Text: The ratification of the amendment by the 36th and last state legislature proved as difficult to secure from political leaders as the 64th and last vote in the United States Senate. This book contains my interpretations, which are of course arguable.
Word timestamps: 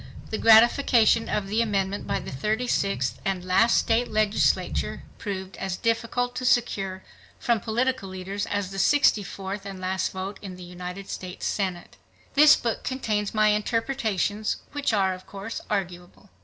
The 0.31 0.39
ratification 0.39 1.29
of 1.29 1.45
the 1.47 1.61
amendment 1.61 2.07
by 2.07 2.19
the 2.19 2.31
36th 2.31 3.17
and 3.23 3.45
last 3.45 3.77
state 3.77 4.07
legislature 4.07 5.03
proved 5.19 5.57
as 5.57 5.77
difficult 5.77 6.35
to 6.37 6.43
secure 6.43 7.03
from 7.37 7.59
political 7.59 8.09
leaders 8.09 8.47
as 8.47 8.71
the 8.71 8.79
64th 8.79 9.63
and 9.63 9.79
last 9.79 10.11
vote 10.11 10.39
in 10.41 10.55
the 10.55 10.63
United 10.63 11.07
States 11.07 11.45
Senate. 11.45 11.97
This 12.33 12.55
book 12.55 12.83
contains 12.83 13.35
my 13.35 13.49
interpretations, 13.49 14.57
which 14.71 14.91
are 14.91 15.13
of 15.13 15.27
course 15.27 15.61
arguable. 15.69 16.31